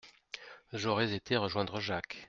J'aurais 0.73 1.13
été 1.13 1.37
rejoindre 1.37 1.79
Jacques. 1.79 2.17